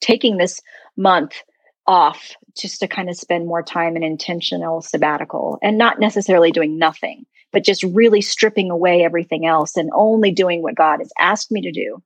[0.02, 0.62] taking this
[0.98, 1.44] month
[1.90, 6.78] off just to kind of spend more time in intentional sabbatical and not necessarily doing
[6.78, 11.52] nothing, but just really stripping away everything else and only doing what God has asked
[11.52, 12.02] me to do.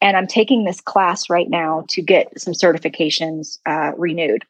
[0.00, 4.44] And I'm taking this class right now to get some certifications uh, renewed.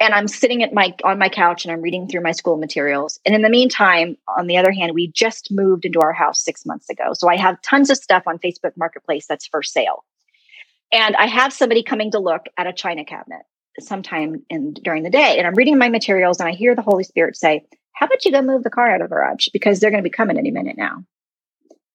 [0.00, 3.20] And I'm sitting at my on my couch and I'm reading through my school materials.
[3.24, 6.66] And in the meantime, on the other hand, we just moved into our house six
[6.66, 7.12] months ago.
[7.12, 10.04] So I have tons of stuff on Facebook Marketplace that's for sale.
[10.92, 13.42] And I have somebody coming to look at a china cabinet
[13.78, 15.38] sometime in during the day.
[15.38, 18.32] And I'm reading my materials and I hear the Holy Spirit say, How about you
[18.32, 19.48] go move the car out of the garage?
[19.52, 21.04] Because they're going to be coming any minute now.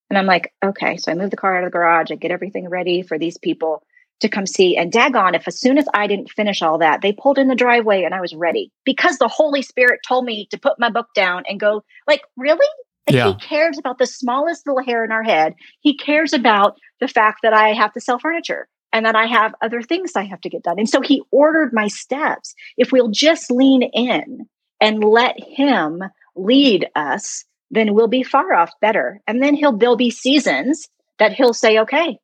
[0.10, 0.97] And I'm like, okay.
[0.97, 2.12] So I move the car out of the garage.
[2.12, 3.84] I get everything ready for these people
[4.21, 4.77] to come see.
[4.77, 7.55] And daggone, if as soon as I didn't finish all that, they pulled in the
[7.55, 11.08] driveway and I was ready because the Holy Spirit told me to put my book
[11.15, 12.67] down and go, like, really?
[13.08, 13.27] Like yeah.
[13.27, 15.53] he cares about the smallest little hair in our head.
[15.81, 19.53] He cares about the fact that I have to sell furniture and then I have
[19.62, 20.79] other things I have to get done.
[20.79, 22.55] And so he ordered my steps.
[22.77, 24.47] If we'll just lean in
[24.79, 26.01] and let him
[26.38, 29.19] lead us, then we'll be far off better.
[29.27, 30.88] And then he'll, there'll be seasons
[31.19, 32.19] that he'll say, okay,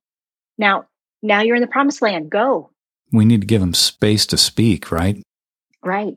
[0.58, 0.86] now,
[1.22, 2.72] now you're in the promised land, go.
[3.12, 5.22] We need to give him space to speak, right?
[5.84, 6.14] Right.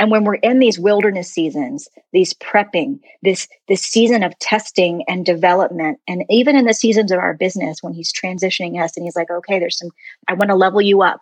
[0.00, 5.26] And when we're in these wilderness seasons, these prepping, this, this season of testing and
[5.26, 9.14] development, and even in the seasons of our business, when he's transitioning us and he's
[9.14, 9.90] like, okay, there's some,
[10.26, 11.20] I want to level you up.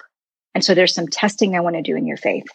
[0.54, 2.46] And so there's some testing I want to do in your faith.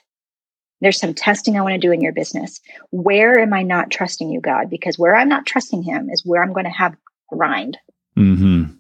[0.79, 2.61] There's some testing I want to do in your business.
[2.91, 4.69] Where am I not trusting you, God?
[4.69, 6.95] Because where I'm not trusting him is where I'm going to have
[7.33, 7.77] grind.
[8.17, 8.75] Mm-hmm.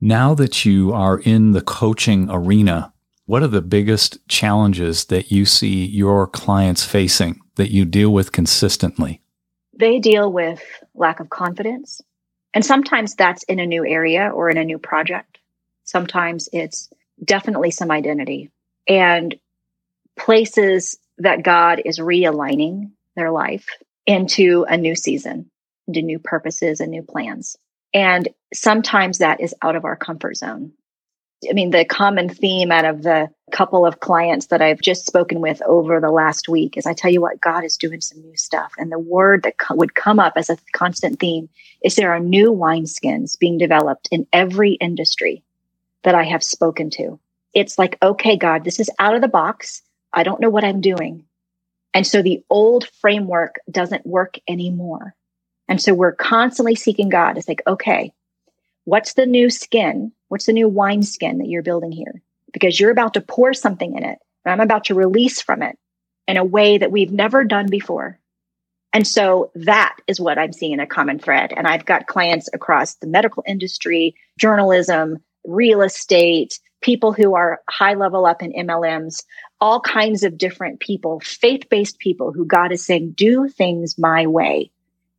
[0.00, 2.94] Now that you are in the coaching arena,
[3.26, 8.32] what are the biggest challenges that you see your clients facing that you deal with
[8.32, 9.20] consistently?
[9.78, 10.62] They deal with
[10.94, 12.00] lack of confidence.
[12.54, 15.38] And sometimes that's in a new area or in a new project.
[15.84, 16.88] Sometimes it's
[17.22, 18.50] definitely some identity
[18.88, 19.34] and
[20.16, 23.68] places that God is realigning their life
[24.06, 25.50] into a new season,
[25.88, 27.56] into new purposes and new plans.
[27.92, 30.72] And sometimes that is out of our comfort zone.
[31.48, 35.40] I mean, the common theme out of the couple of clients that I've just spoken
[35.40, 38.36] with over the last week is I tell you what, God is doing some new
[38.36, 38.72] stuff.
[38.78, 41.48] And the word that co- would come up as a constant theme
[41.84, 45.44] is there are new wineskins being developed in every industry
[46.02, 47.20] that I have spoken to.
[47.54, 49.82] It's like, okay, God, this is out of the box.
[50.12, 51.24] I don't know what I'm doing.
[51.94, 55.14] And so the old framework doesn't work anymore.
[55.68, 57.38] And so we're constantly seeking God.
[57.38, 58.12] It's like, okay,
[58.84, 60.12] what's the new skin?
[60.28, 62.22] What's the new wine skin that you're building here?
[62.52, 65.76] Because you're about to pour something in it and I'm about to release from it
[66.26, 68.18] in a way that we've never done before.
[68.92, 71.52] And so that is what I'm seeing a common thread.
[71.54, 77.94] And I've got clients across the medical industry, journalism, real estate, people who are high
[77.94, 79.22] level up in MLMs,
[79.60, 84.26] all kinds of different people, faith based people who God is saying, do things my
[84.26, 84.70] way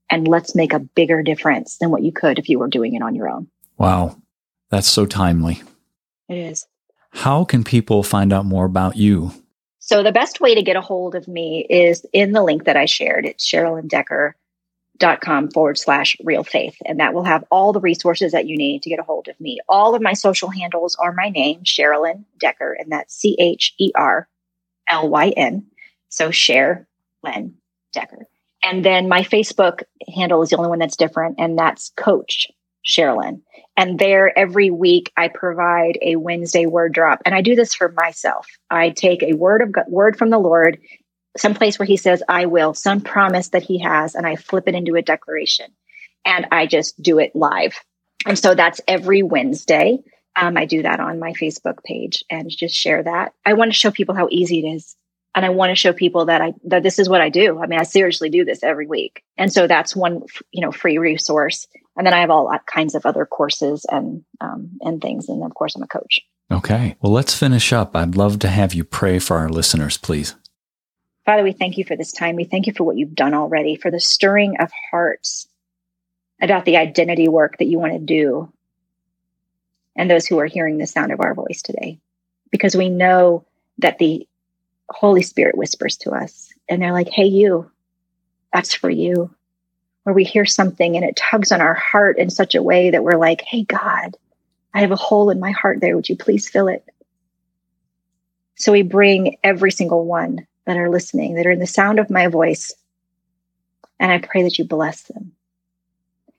[0.09, 3.01] and let's make a bigger difference than what you could if you were doing it
[3.01, 3.47] on your own.
[3.77, 4.17] Wow.
[4.69, 5.61] That's so timely.
[6.29, 6.67] It is.
[7.11, 9.31] How can people find out more about you?
[9.79, 12.75] So the best way to get a hold of me is in the link that
[12.75, 13.25] I shared.
[13.25, 16.75] It's CherilynDecker.com forward slash real faith.
[16.85, 19.39] And that will have all the resources that you need to get a hold of
[19.39, 19.59] me.
[19.69, 23.91] All of my social handles are my name, Cherilyn Decker, and that's C H E
[23.95, 24.27] R
[24.89, 25.67] L Y N.
[26.09, 26.85] So Cher
[27.23, 27.55] Len
[27.93, 28.25] Decker.
[28.63, 32.47] And then my Facebook handle is the only one that's different, and that's Coach
[32.85, 33.41] Cherilyn.
[33.77, 37.21] And there every week I provide a Wednesday word drop.
[37.25, 38.47] And I do this for myself.
[38.71, 40.79] I take a word of God, word from the Lord,
[41.37, 44.67] some place where he says, I will, some promise that he has, and I flip
[44.67, 45.67] it into a declaration.
[46.25, 47.75] And I just do it live.
[48.25, 49.99] And so that's every Wednesday.
[50.35, 53.33] Um, I do that on my Facebook page and just share that.
[53.45, 54.95] I want to show people how easy it is
[55.37, 57.61] and I want to show people that I that this is what I do.
[57.61, 60.97] I mean, I seriously do this every week, and so that's one you know free
[60.97, 61.67] resource.
[61.97, 65.53] And then I have all kinds of other courses and um, and things, and of
[65.55, 66.21] course, I'm a coach.
[66.51, 67.95] Okay, well, let's finish up.
[67.95, 70.35] I'd love to have you pray for our listeners, please.
[71.25, 72.35] Father, we thank you for this time.
[72.35, 75.47] We thank you for what you've done already, for the stirring of hearts
[76.39, 78.53] about the identity work that you want to do,
[79.95, 81.99] and those who are hearing the sound of our voice today,
[82.51, 83.45] because we know
[83.79, 84.27] that the
[84.89, 87.69] Holy Spirit whispers to us and they're like, hey, you,
[88.53, 89.33] that's for you.
[90.07, 93.03] Or we hear something and it tugs on our heart in such a way that
[93.03, 94.15] we're like, hey, God,
[94.73, 95.97] I have a hole in my heart there.
[95.97, 96.85] Would you please fill it?
[98.55, 102.09] So we bring every single one that are listening, that are in the sound of
[102.09, 102.73] my voice.
[103.99, 105.33] And I pray that you bless them,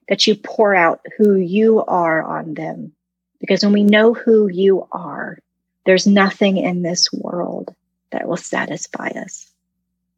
[0.08, 2.92] that you pour out who you are on them.
[3.38, 5.38] Because when we know who you are,
[5.84, 7.74] there's nothing in this world
[8.12, 9.52] that will satisfy us.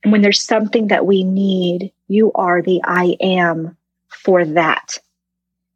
[0.05, 3.77] And when there's something that we need, you are the I am
[4.09, 4.99] for that.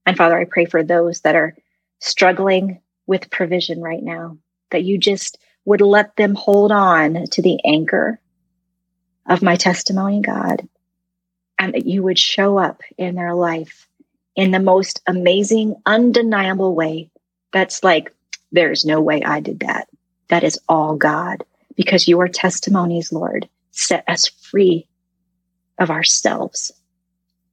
[0.04, 1.54] And Father, I pray for those that are
[2.00, 4.38] struggling with provision right now,
[4.70, 8.18] that you just would let them hold on to the anchor
[9.26, 10.68] of my testimony, God,
[11.56, 13.88] and that you would show up in their life
[14.34, 17.10] in the most amazing, undeniable way.
[17.52, 18.12] That's like,
[18.50, 19.88] there's no way I did that.
[20.28, 21.44] That is all God
[21.76, 24.88] because your testimonies, Lord, set us free
[25.78, 26.72] of ourselves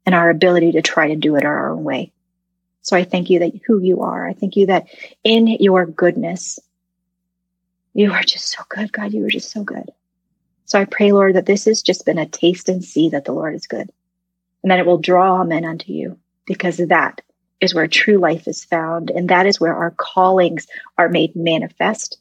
[0.05, 2.13] and our ability to try to do it our own way.
[2.83, 4.27] So I thank you that who you are.
[4.27, 4.87] I thank you that
[5.23, 6.59] in your goodness,
[7.93, 9.13] you are just so good, God.
[9.13, 9.91] You are just so good.
[10.65, 13.33] So I pray, Lord, that this has just been a taste and see that the
[13.33, 13.89] Lord is good
[14.63, 17.21] and that it will draw men unto you because that
[17.61, 19.11] is where true life is found.
[19.11, 20.67] And that is where our callings
[20.97, 22.17] are made manifest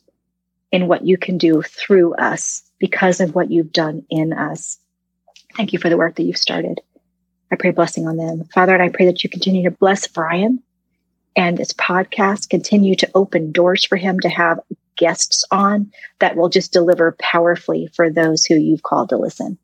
[0.73, 4.79] in what you can do through us because of what you've done in us.
[5.57, 6.81] Thank you for the work that you've started.
[7.53, 8.45] I pray blessing on them.
[8.55, 10.63] Father, and I pray that you continue to bless Brian
[11.37, 14.61] and this podcast, continue to open doors for him to have
[14.97, 19.59] guests on that will just deliver powerfully for those who you've called to listen.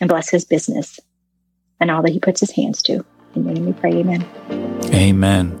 [0.00, 0.98] And bless his business
[1.80, 3.04] and all that he puts his hands to.
[3.34, 4.26] In your name we pray, amen.
[4.92, 5.60] Amen.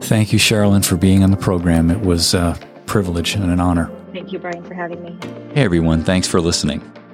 [0.00, 1.90] Thank you, Cherilyn, for being on the program.
[1.90, 3.90] It was a privilege and an honor.
[4.12, 5.16] Thank you, Brian, for having me.
[5.54, 6.04] Hey, everyone.
[6.04, 6.82] Thanks for listening.